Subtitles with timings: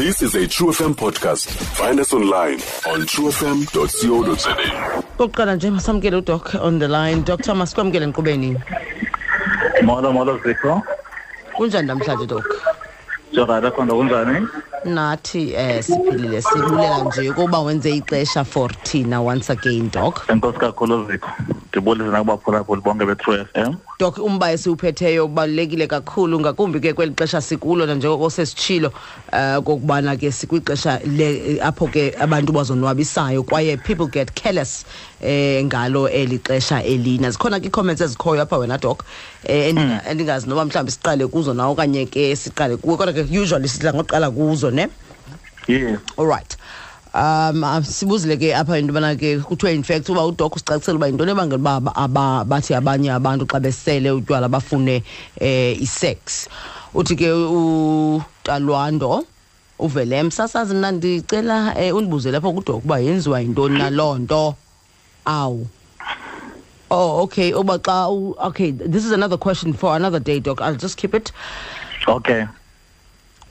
[0.00, 1.44] This is a True FM podcast.
[1.76, 4.54] Find us online on truefm.co.za.
[5.18, 7.22] kokuqala nje masamkele udoc on the line.
[7.22, 8.56] Dr masikwamkele nkqubeni
[9.82, 10.82] molo molo zikho.
[11.56, 12.44] Kunjani namhlanje doc?
[13.32, 14.48] Jorada khona kunjani?
[14.84, 20.26] Nathi um siphilile sibulela nje ukuba wenze ixesha for thina once again doc.
[20.28, 21.30] Enkosi kakhulu zikho
[21.70, 23.76] ndibulise nakubaphulaphuli bonke be-true f m.
[23.98, 28.92] Dok umba esiwuphetheyo ubalulekile kakhulu ngakumbi ke kweli xesha sikulo nanjengoko sesitshilo
[29.32, 34.84] um kokubana ke sikwixesha le apho ke abantu bazonwabisayo kwaye people get careless
[35.22, 37.30] eh ngalo eli xesha elina.
[37.30, 39.04] Zikhona ke ii-comments ezikhoyo apha wena dok
[39.48, 43.92] um endingazi noba mhlawumbi siqale kuzo na okanye ke siqale kuwe kodwa ke usually sidla
[43.92, 44.88] ngoqala kuzo ne?
[45.68, 46.56] Yeah all alright
[47.14, 51.06] um ah, sibuzile ke apha into yobana ke kuthiwe in fact uba udok usicacisele uba
[51.08, 55.02] yintoni ebangela uba aba- aba- bathi abanye abantu xa besele utywala bafune
[55.40, 56.46] eh isex.
[56.94, 59.24] Uthi ke utalwando
[59.78, 64.54] uvele msasazi mna ndicela um undibuzele apho kudok uba yenziwa yintoni na loo nto.
[65.24, 65.66] Awu
[66.90, 67.52] oh okay.
[67.54, 70.60] Uba xa u- okay this is another question for another day doc.
[70.60, 71.32] I'll just keep it.
[72.08, 72.46] Okay.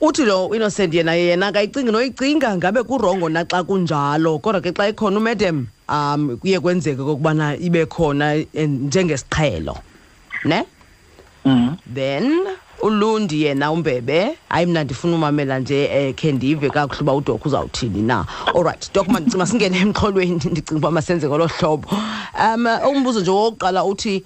[0.00, 4.38] Uthi lo innocent yena yena akayicingi noyicinga ngabe kurongo naxa kunjalo.
[4.40, 9.76] Kodwa ke xa ikhona umadam um kuye kwenzeke kokubana ibe khona eh, njengesiqhelo
[10.44, 10.64] ne?
[11.44, 11.76] Mm.
[11.94, 12.46] then
[12.82, 18.02] ulundi yena umbebe hayi mna ndifuna umamela nje um khe ndive kakuhle uba udok uzawuthini
[18.02, 18.26] na?
[18.54, 21.88] Allright dok ma- masingene emxholweni ndicinga uba masenze ngolo hlobo.
[22.34, 24.24] Um umbuzo nje wokuqala uthi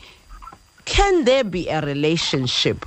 [0.85, 2.85] can there be a relationship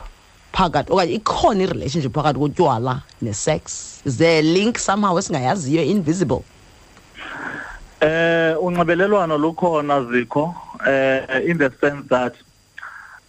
[0.58, 4.02] phakathi okanye ikhona i-relationship phakathi kotywala ne-sex?
[4.06, 6.44] Is there a link somehow esingayaziyo invisible?
[8.02, 10.56] Eh unxibelelwano lukhona zikho.
[10.88, 12.34] Eh in the sense that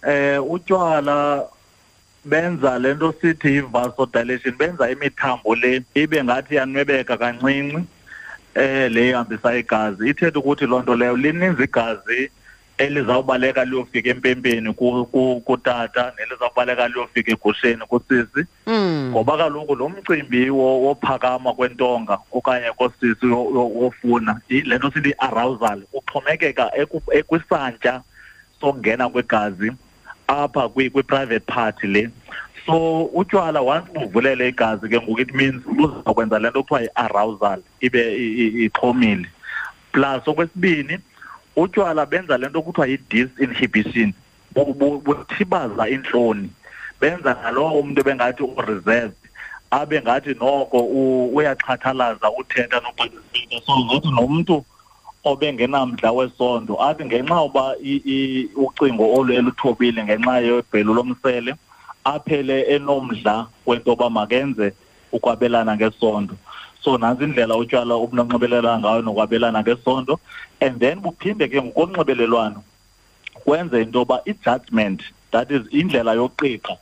[0.02, 1.44] eh utywala
[2.24, 7.84] benza lento sithi yi-vasodilation benza imithambo le ibe ngathi yanwebeka kancinci
[8.54, 10.08] eh le ihambisa igazi.
[10.10, 12.30] Ithetha ukuthi loo nto leyo lininzi igazi
[12.78, 19.08] elizawubaleka liyofika empempeni ku- ku- kutata nelizawubaleka liyofika egusheni kusisi mm.
[19.10, 25.14] ngoba kaloku lo mcimbi wo- wophakama kwentonga okanye kosisi wo- wo- wofuna le nto sithi
[25.18, 26.70] arousal uxhomekeka
[27.12, 28.02] ekwisantya
[28.60, 29.72] songena kwegazi
[30.28, 32.10] apha kwi- kwi-private party le.
[32.66, 38.16] So utywala once buvulele igazi ke ngoku it means buzakwenza le nto kuthiwa yi-arousal ibe
[38.64, 39.26] ixhomile.
[39.92, 40.98] Plus okwesibini
[41.62, 44.12] utywala benza le nto kuthiwa yi-disinhibition
[44.54, 46.48] Bu- bu- buthibaza iintloni
[47.00, 49.18] benza nalowo umntu ebengathi ureserved
[49.70, 54.64] abe ngathi noko u- uyaxhathalaza uthetha noxabisile so ngathi nomntu
[55.24, 61.54] obengenamdla wesondo athi ngenxa yoba i- i- ucingo olu eluthobile ngenxa yebhelu lomsele
[62.04, 64.72] aphele enomdla kwento yoba makenze
[65.12, 66.34] ukwabelana ngesondo.
[66.88, 70.16] So nantsi indlela utywala obunonxibelelana ngayo nokwabelana ngesondo
[70.64, 72.64] and then buphinde ke ngokonxibelelwano
[73.44, 76.74] kwenze into yoba i-judgment that is indlela yoqiqa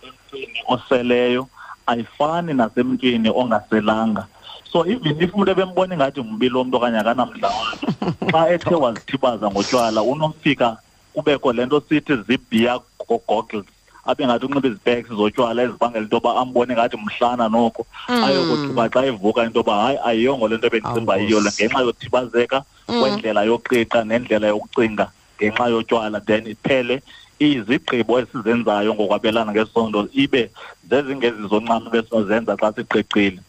[0.00, 1.48] emntwini oseleyo
[1.86, 4.24] ayifani nasemntwini ongaselanga.
[4.72, 7.86] So even if umntu ebembona ingathi ngumbilo omntu okanye akanamdla wakhe
[8.32, 10.76] xa ethe wazithibaza ngotywala unofika
[11.12, 12.80] kubekho le nto sithi zii-beer
[13.28, 13.66] goggles
[14.06, 17.86] abe ngathi unxiba izipeks zotywala ezibangela into yoba ambone ngathi mhlana noko.
[18.08, 23.44] Ayokothuka xa evuka into yoba hayi ayiyongo le nto ebendicinga yiyo le ngenxa yothibazeka kwendlela
[23.44, 25.06] yoqiqa nendlela yokucinga
[25.36, 26.20] ngenxa yotywala.
[26.20, 27.02] Then iphele
[27.40, 30.50] izigqibo esizenzayo ngokwabelana ngesondo ibe
[30.88, 33.40] zezingezizo ncam ebesizozenza xa siqeqile.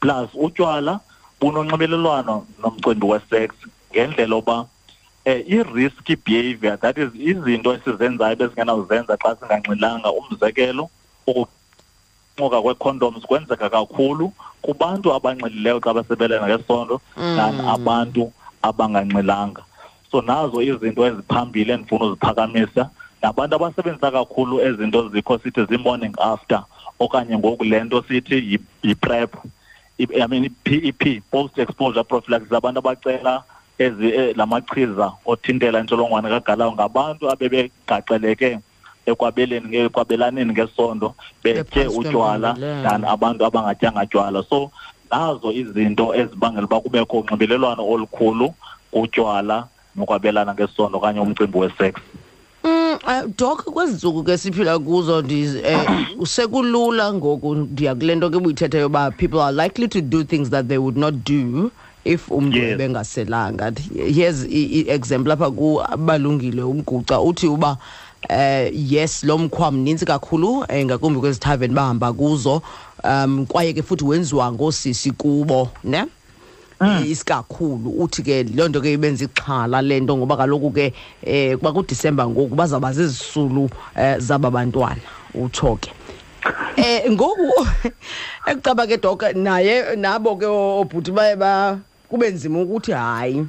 [0.00, 1.00] Plus utywala
[1.40, 3.50] bunonxibelelwano nomcimbi wesex
[3.92, 4.66] ngendlela yoba
[5.28, 10.84] eh i-risky behavior that is izinto esizenzayo besingenawuzenza xa singanxilanga umzekelo
[11.26, 19.62] ukuncoka kwe-condoms kwenzeka kakhulu kubantu abanxilileyo xa besebelana ngesondo than abantu abanganxilanga.
[20.10, 22.90] So nazo izinto eziphambili endifuna uziphakamisa
[23.22, 26.64] nabantu abasebenzisa kakhulu ezinto zikho sithi zii-morning after
[27.00, 29.34] okanye ngoku le nto sithi yi- yi-prep
[29.98, 33.42] I- mean i-p post exposure prophylaxis abantu abacela
[34.36, 38.58] lamachiza othintela intsholongwane kagalayo ngabantu abebegaxeleke
[39.06, 42.54] ekwabeleni ekwabelaneni ngesondo betye utywala
[42.84, 44.70] than abantu abangatyanga tywala so
[45.10, 48.54] nazo izinto ezibangela uba kubekho unxibelelwano olukhulu
[48.90, 49.66] kutywala
[49.96, 51.94] nokwabelana ngesondo okanye umcimbi wesex.
[52.64, 55.80] Mm, uh, doc kwezi ntsuku ke siphila kuzo eh,
[56.24, 60.68] sekulula ngoku ndiya kule nto ke buyithetha yoba people are likely to do things that
[60.68, 61.70] they would not do
[62.08, 62.72] if umntu Yes.
[62.80, 63.72] ebengaselanga.
[63.94, 67.76] Here's i-example apha kubalungile umguca uthi uba
[68.28, 72.62] eh yes lo mkhwa mninzi kakhulu eh, ngakumbi kwezi tavern bahamba kuzo
[73.04, 76.04] um kwaye ke futhi wenziwa ngoosisi kubo ne?
[77.04, 77.90] Isikakhulu.
[77.98, 80.92] Uthi ke loo nto ke ibenza ixhala le nto ngoba kaloku ke
[81.26, 85.00] um kuba kudisemba ngoku bazawuba zizisulu um zaba bantwana
[85.34, 85.90] utsho ke.
[86.76, 87.66] Eh ngoku
[88.46, 91.78] ekucaba ke doka naye nabo ke obhuti baye ba
[92.08, 93.46] kube nzima ukuthi hayi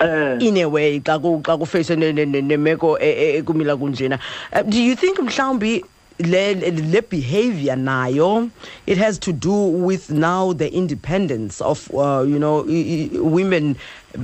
[0.00, 0.36] eh.
[0.40, 4.18] in a way xa ku xa kufeyise nemeko ekumila kunjena.
[4.52, 5.84] Uh, do you think mhlawumbi
[6.20, 8.50] le le behavior nayo
[8.86, 12.64] it has to do with now the independence of uh, you know
[13.22, 13.76] women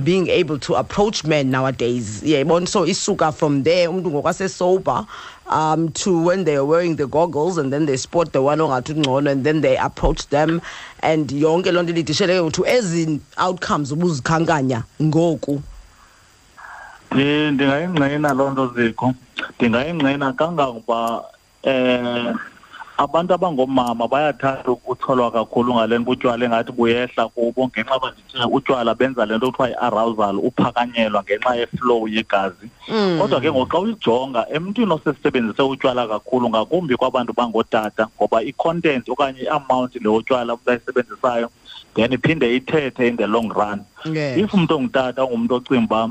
[0.03, 2.21] being able to approach men nowadays.
[2.23, 3.87] Yayibona so isuka from there.
[3.87, 5.05] Umuntu ngokwase sober
[5.47, 8.93] um to when they are wearing the goggles and then they spot the one ongathi
[8.95, 10.61] ungcono and then they approach them.
[11.01, 15.61] And yonke loo nto lidishele to ezi outcomes ubuzikhankanya ngoku.
[17.11, 19.13] Ndi- ndingayingqina loo nto zikho
[19.59, 21.23] ndingayingqina kangangoba
[21.65, 22.33] eh
[22.97, 28.95] abantu abangoomama bayathanda ukucholwa kakhulu ngale nto butywala engathi buyehla kubo ngenxa yoba ndithe utywala
[28.95, 32.67] benza le nto kuthiwa yi-arousal uphakanyelwa ngenxa yeflow yegazi.
[33.19, 39.41] Kodwa ke ngoku xa uyijonga emntwini osesebenzise utywala kakhulu ngakumbi kwabantu bangootata ngoba i-content okanye
[39.43, 41.49] i-amount le utywala umntu ayisebenzisayo
[41.95, 43.83] then iphinde ithethe in the long run.
[44.05, 46.09] If umntu ongutata ungumntu ocinga uba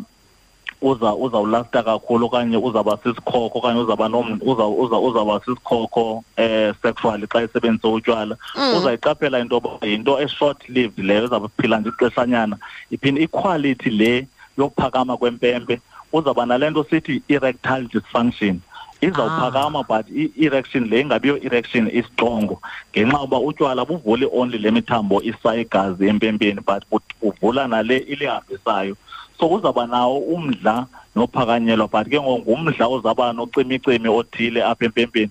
[0.84, 7.26] uza uzawulasta kakhulu okanye uzawuba sisikhokho okanye uzawuba nom uza uza uzawuba sisikhokho eh sexually
[7.26, 8.36] xa isebenzise utywala.
[8.76, 12.56] Uzayiqaphela into yoba yinto e-short lived leyo uzawuphila nje ixeshanyana
[12.90, 14.26] iphinde iquality le
[14.58, 15.80] yokuphakama kwempempe
[16.12, 18.60] uzawuba nale nto sithi erectile dysfunction.
[19.00, 22.60] Izawuphakama but i-erection le ingabiyo erection istrongo
[22.92, 28.96] ngenxa yoba utywala buvuli only le mithambo isayigazi empempeni but bu- buvula nale ilihambisayo
[29.38, 30.86] so uzawuba nawo umdla
[31.16, 35.30] nophakanyelwa but ke ngoku ngumdla ozawuba nocimicimi othile apha empempeni.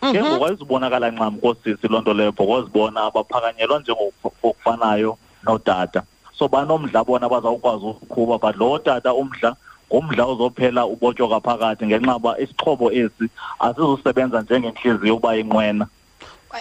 [0.00, 6.02] Ke ngoku ayizubonakala ncam koosisi loo nto leyo ngokozibona abaphakanyelwa njengokufanayo notata
[6.38, 9.56] so banomdla bona bazawukwazi ukuqhuba but lo tata umdla
[9.90, 13.26] ngumdla ozophela ubotyoka phakathi ngenxa yoba isixhobo esi
[13.58, 15.86] asizusebenza njengentliziyo uba inqwena.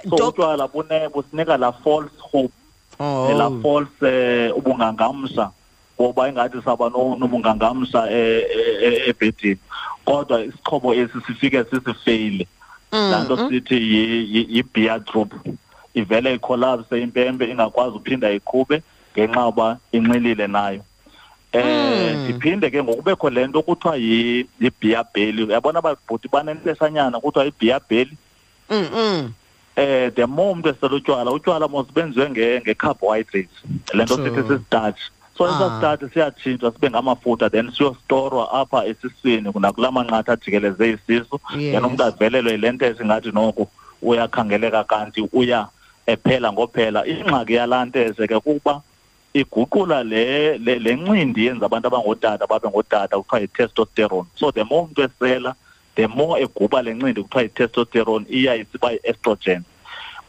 [0.10, 2.54] So utywala businika la false hope
[3.00, 3.30] Oh.
[3.38, 5.51] la false eh, ubungangamsha
[5.99, 9.57] ngoba ingathi saba no- nobungangamsha eh, eh, eh, ebhedini
[10.05, 12.47] kodwa isixhobo esi sifike sisifeyile.
[12.91, 15.33] Laa nto sithi yi- yi- yi-beer group
[15.94, 18.81] ivele icollapse impempe ingakwazi uphinda iqhube
[19.13, 20.81] ngenxa yoba inxilile nayo.
[21.51, 25.43] Eh iphinde ke ngokubekho le nto kuthiwa yi- yi-beer belly.
[25.43, 28.17] Uyabona babhuti banenteshanyana kuthiwa yi-beer belly?
[28.69, 29.31] Mm, mm.
[29.75, 33.57] eh the more umuntu esela utywala utywala mos benziwe nge- nge-carbohydrates.
[33.93, 34.29] Le nto True.
[34.29, 35.00] sithi sistarch
[35.38, 35.50] so Ah.
[35.50, 41.39] esaa starch siyatshintshwa sibe ngamafutha then siyostorwa apha esiswini nakula manqatha ajikeleze isisu.
[41.72, 43.68] Then umntu avelelwe yile ntesi ngathi noku
[44.01, 45.68] uyakhangeleka kanti uya
[46.07, 47.06] ephela ngophela.
[47.07, 48.81] Ingxaki yalaa ntese ke kukuba
[49.34, 54.28] iguqula le le ncindi yenza abantu abangootata babe ngootata kuthiwa yi-testosterone.
[54.36, 55.54] So the more umntu esela
[55.95, 59.63] the more eguba le ncindi kuthiwa yi-testosterone iya isiba yi-estrogen.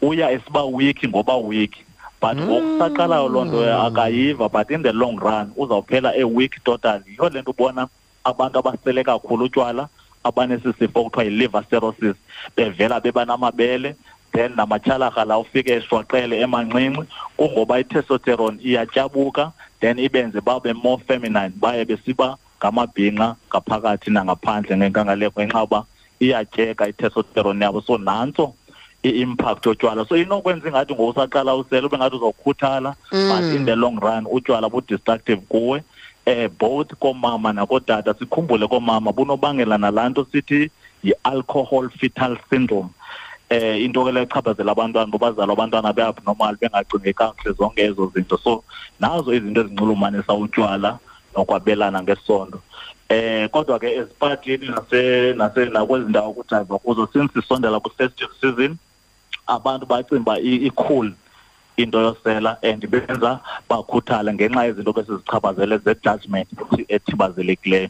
[0.01, 1.73] Uya esiba weak ngoba weak.
[2.21, 7.01] But ngokusaqalayo loo nto akayiva but in the long run uzawuphela e-weak total.
[7.07, 7.87] Yiyo le nto ubona
[8.25, 9.87] abantu abasele kakhulu utywala
[10.23, 12.15] abanesi sifo kuthiwa yi-liver cirrhosis.
[12.55, 13.95] Bevela beba namabele
[14.31, 17.07] then namatyhalarha la ufike eshwaqele emancinci
[17.37, 25.59] kungoba i-testosterone iyatyabuka then ibenze babe more feminine baye besiba ngamabhinqa ngaphakathi nangaphandle ngenkangaleko ngenxa
[25.59, 25.85] yoba
[26.19, 27.81] iyatyeka i-testosterone yabo.
[27.81, 28.53] So nantso
[29.03, 34.25] i-impact yotywala so inokwenza ingathi ngowusaqala usele ube ngathi uzokhuthala but in the long run
[34.25, 35.83] utywala bu-destructive kuwe.
[36.25, 40.69] Eh both koomama nakootata sikhumbule koomama bunobangela nalaa nto sithi
[41.03, 42.89] yi-alcohol fetal syndrome.
[43.49, 48.37] Eh into ke lechaphazela abantwana bobazalwa abantwana be-abnormal bengacingi kakuhle zonke ezo zinto.
[48.37, 48.63] So
[48.99, 50.99] nazo izinto ezinxulumanisa utywala
[51.35, 52.61] nokwabelana ngesondo.
[53.09, 54.67] Eh kodwa ke ezipatini
[55.71, 58.77] nakwezi ndawo kudrayiva kuzo since sisondela kwi-festive season
[59.49, 61.13] abantu bacimba ikhul
[61.77, 63.39] into yosela and benza
[63.69, 66.47] bakhuthale ngenxa yezinto besizichaphazele ze-judgment
[66.89, 67.89] ethibazelekileyo.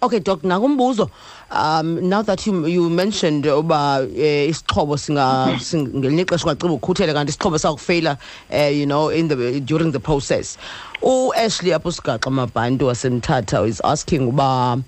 [0.00, 1.10] Okay doc nakumbuzo
[1.50, 7.12] um now that you you mentioned uba eh, isixhobo singa sing- ngelinye ixesha ungacimba ukhuthele
[7.12, 8.16] kanti isixhobo sakufeyila
[8.50, 10.56] eh you know in the during the process.
[11.02, 14.78] U Ashley apho sigaxa mabhantu wasemthatha is asking uba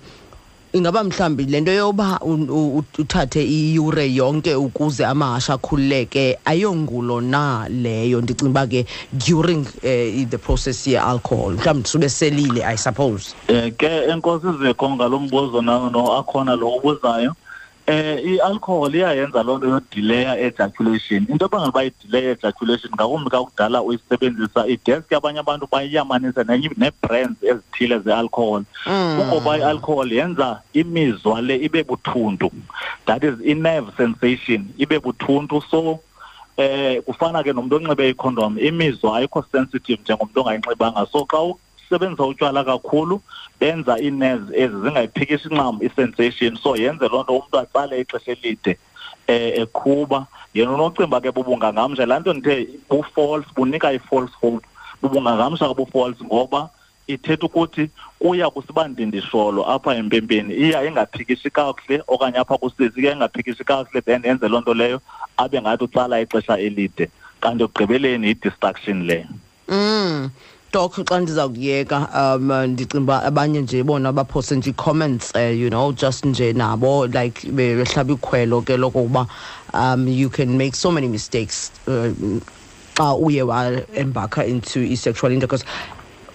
[0.73, 2.33] ingaba mhlambi lento yoba u-
[2.77, 8.21] u- uthathe iyure yonke ukuze amahasha akhululeke ayongulo na leyo?
[8.21, 8.85] Ndicinga uba ke
[9.27, 13.35] during eh, the process ye alcohol mhlawumbi sube selile i suppose.
[13.47, 17.35] Eh ke enkosi zikho ngalo mbuzo nawo no akhona lo ubuzayo
[17.91, 21.21] eh i-alcohol iyayenza loo nto yodileya ejaculation.
[21.29, 28.63] Into ebangela uba idileya ejaculation ngakumbi kakudala uyisebenzisa idesk abanye abantu bayiyamanisa nee-brands ezithile ze-alcohol.
[29.15, 32.49] Kungoba i-alcohol yenza imizwa le ibe buthuntu
[33.05, 35.61] that is i-nerve sensation ibe buthuntu.
[35.69, 35.99] So
[36.57, 41.05] eh kufana ke nomntu onxibe ikhondom imizwa ayikho sensitive njengomntu ongayinxibanga.
[41.11, 41.39] So xa
[41.91, 43.21] usebenzisa utywala kakhulu
[43.59, 46.55] benza ii-nes ezi zingayiphikisi ncam i-sensation.
[46.63, 48.77] So yenze loo nto umntu atsale ixesha elide
[49.27, 50.27] um eqhuba.
[50.53, 52.05] Yena unocimba ke bubungangamsha.
[52.05, 54.65] Laa nto ndithe bu-false bunika i-false hope.
[55.01, 56.69] Bubungangamsha bu-false ngoba
[57.07, 60.53] ithetha ukuthi kuya kusiba ndindisholo apha empempeni.
[60.55, 64.01] Iya ingaphikisi kakuhle okanye apha kusisi iya ingaphikisi kakuhle.
[64.01, 65.01] Then yenze loo nto leyo
[65.37, 67.09] abe ngathi utsala ixesha elide.
[67.41, 69.27] Kanti ekugqibeleni yi-distraction leyo
[69.71, 70.29] Mm.
[70.71, 75.69] Doc xa ndiza kuyeka um ndicinga uba abanye nje bona baphose nje ii-comments uh, you
[75.69, 79.27] know just nje nabo like be- behlaba ikhwelo ke lokokuba
[79.73, 82.07] um you can make so many mistakes uh,
[82.95, 85.65] xa uye wa-embarker into i-sexual intercourse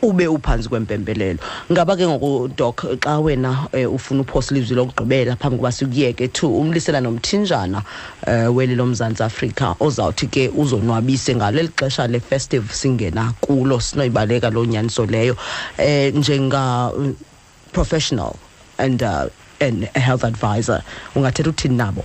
[0.02, 1.38] ube uphantsi kwempembelelo.
[1.72, 6.48] Ngaba ke ngoku doc xa wena um ufuna uphosa ilizwi lokugqibela phambi koba sikuyeke two
[6.48, 7.82] umlisela nomthinjana
[8.26, 15.06] um weli lomzantsi afrika ozawuthi ke uzonwabise ngaleli xesha le-festive singena kulo sinoyibaleka loo nyaniso
[15.06, 15.36] leyo
[15.78, 18.36] um njenga-professional
[18.78, 19.28] and uh,
[19.60, 20.82] and a health advisor.
[21.14, 22.04] Ungathetha uthini nabo?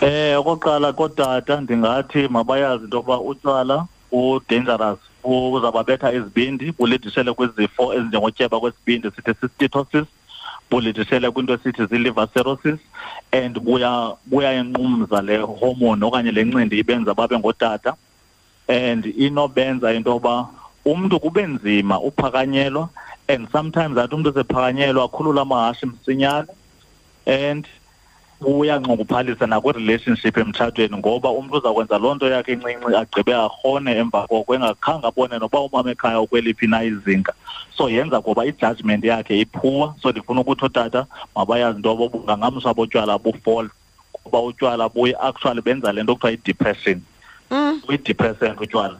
[0.00, 4.98] Eh okokuqala kodata ndingathi mabayazi into yokuba utywala u-dangerous.
[5.24, 10.06] Uzababetha izibindi bulidishele kwizifo ezinjengotyeba kwesibindi sithi sistitosis
[10.70, 12.80] bulidishele kwinto esithi zii-liver cirrhosis
[13.32, 17.96] and buya buyayinqumza le hormone okanye le ncindi ibenza babe ngootata.
[18.68, 20.48] And inobenza into yoba
[20.84, 22.88] umntu kube nzima uphakanyelwa
[23.28, 26.48] and sometimes athi umntu sephakanyelwa akhulula amahashi msinyane
[27.26, 27.66] and
[28.40, 35.06] uyanxunguphalisa nakwi-relationship emtshatweni ngoba umntu uzakwenza loo nto yakhe incinci agqibe arhone emva koko engakhange
[35.06, 37.32] abone noba umam ekhaya ukweliphi na izinga.
[37.76, 39.94] So yenza ngoba ijajment yakhe iphuwa.
[40.02, 43.68] So ndifuna ukuthi otata mabayazi into yoba bungangamswa botywala bufall
[44.12, 47.00] kuba utywala buye actually benza le nto kuthiwa yi-depression
[47.88, 48.98] uyi-depressant utywala.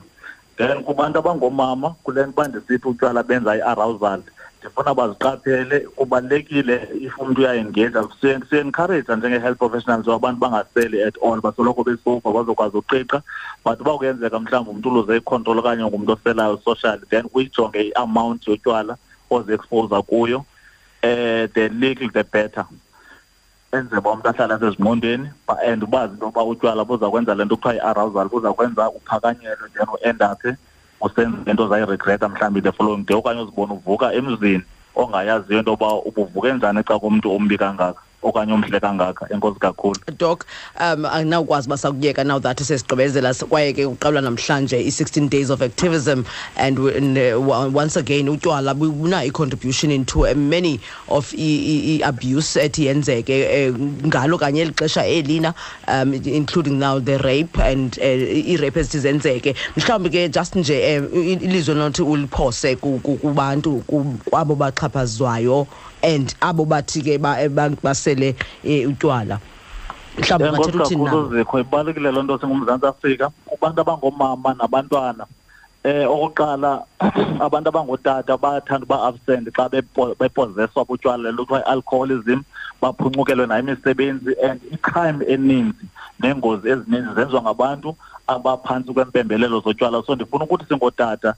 [0.57, 4.21] Then kubantu abangoomama kule nto uba ndisithi utywala benza i-arousal
[4.65, 8.03] ndifuna baziqaphele kubalulekile if umntu uyayengeja
[8.49, 11.41] siencouraja njenge-health professionals abantu bangaseli at all.
[11.41, 13.21] Basoloko besofa bazokwazi uqiqa
[13.63, 18.97] but uba kuyenzeka mhlawumbi umntu uluze icontrol okanye ngumntu oselayo social then uyijonge i-amount yotywala
[19.29, 20.37] oziexposa kuyo.
[20.37, 22.65] Um the little the better.
[23.71, 25.29] Enze uba umntu ahlala sezingqondweni
[25.65, 29.87] and ubazi into yoba utywala buza kwenza le nto kuthiwa yi-arousal buza kwenza uphakanyelwe then
[29.93, 30.55] uendaphe
[31.05, 34.63] usenza into zayiregreta mhlawumbi the following day okanye uzibone uvuka emzini
[34.95, 39.27] ongayaziyo into yoba ubuvuke njani xa komntu ombi kangaka okanye omhle kangaka.
[39.29, 39.95] Enkosi kakhulu.
[40.17, 40.45] Doc
[40.79, 46.25] um andinawukwazi uba sakuyeka now that sesigqibezela kwaye ke uqalwa namhlanje i-16 days of activism
[46.57, 47.39] and, we- and uh,
[47.73, 53.75] once again utywala buna i-contribution into uh, many of i-abuse ethi yenzeke uh,
[54.07, 55.53] ngalo kanye eli xesha elina
[55.87, 59.55] um including now the rape and uh, i-rape ezithi zenzeke.
[59.77, 65.67] Mhlawumbi ke just nje um ilizwe nothi uliphose ku- ku- kubantu ku- kwabo baxhaphazwayo
[66.05, 69.39] and abo bathi ke ba- eh, ba- basele eh, utywala.
[70.17, 75.25] Mhlawumbi ungathetha uthini nazikho ibalulekile loo nto singumzantsi afrika kubantu abangoomama nabantwana.
[75.83, 76.81] Eh okokuqala
[77.45, 82.39] abantu abangootata bayathanda uba absent xa bepo- bepozeswa butywala le nto kuthiwa i-alcoholism
[82.81, 85.85] baphuncukelwe nayo imisebenzi and i-crime eninzi
[86.19, 87.95] neengozi ezininzi zenziwa ngabantu
[88.27, 90.03] abaphantsi kweempembelelo zotywala.
[90.07, 91.35] So ndifuna ukuthi singootata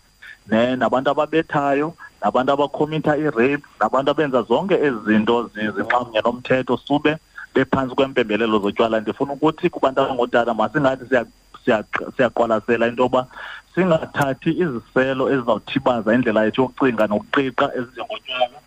[0.52, 7.18] ne nabantu ababethayo nabantu abakhomitha i-rape nabantu abenza zonke ezi zinto zi- zinxamnye nomthetho sube
[7.54, 9.00] bephantsi kwempembelelo zotywala.
[9.00, 11.26] Ndifuna ukuthi kubantu abangootata masingathi siya-
[11.66, 11.84] siya-
[12.16, 13.28] siyaqwalasela into yoba
[13.76, 18.58] singathathi iziselo ezizawuthibaza indlela yethu yokucinga nokuqiqa ezinjengotywala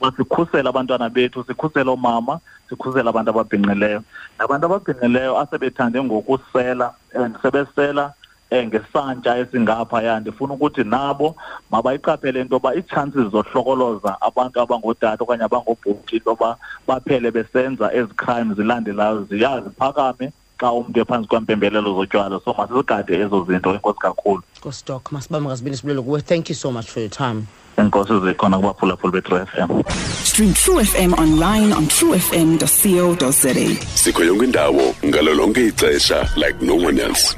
[0.00, 4.02] uba sikhusele abantwana bethu sikhusele oomama sikhusele abantu ababhinqileyo.
[4.38, 8.12] Nabantu ababhinqileyo asebethande ngokusela and sebesela
[8.52, 11.36] um ngesantya esingaphaya ndifuna ukuthi nabo
[11.70, 16.56] mabayiqaphele into yoba ii-chances zohlokoloza abantu abangootata okanye abangoobhuti into yoba
[16.86, 20.32] baphele besenza ezi crimes zilandelayo ziya ziphakame
[20.62, 22.40] xa umntu ephantsi kwempembelelo zotywala.
[22.44, 24.42] So masizigade ezo zinto enkosi kakhulu.
[24.58, 26.20] Nkosi doc masibambe ngazibini sibulelo kuwe.
[26.22, 27.46] Thank you so much for your time.
[27.76, 29.82] Enkosi zikhona kubaphulaphuli betru f m.
[30.24, 33.54] Stream True FM online on truefm.co.za.
[33.94, 37.34] sikho yonke indawo ngalo lonke ixesha like no one else.